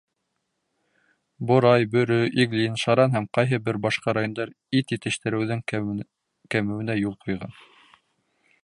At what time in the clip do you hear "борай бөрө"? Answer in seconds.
1.51-2.17